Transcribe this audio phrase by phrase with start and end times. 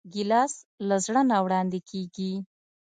[0.13, 0.53] ګیلاس
[0.87, 2.33] له زړه نه وړاندې کېږي.